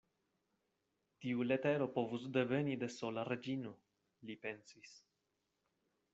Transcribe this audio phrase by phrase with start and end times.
[1.25, 3.75] Tiu letero povus deveni de sola Reĝino,
[4.31, 4.99] li pensis.